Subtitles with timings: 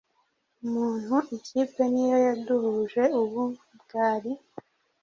[0.65, 3.41] umuntu ikipe niyo yaduhuje ubu
[3.83, 4.31] byari